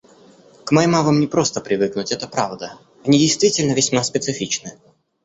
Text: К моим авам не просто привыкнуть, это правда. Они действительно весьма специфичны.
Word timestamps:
К 0.65 0.71
моим 0.71 0.95
авам 0.95 1.19
не 1.19 1.27
просто 1.27 1.61
привыкнуть, 1.61 2.11
это 2.11 2.27
правда. 2.27 2.79
Они 3.05 3.19
действительно 3.19 3.73
весьма 3.73 4.01
специфичны. 4.03 4.75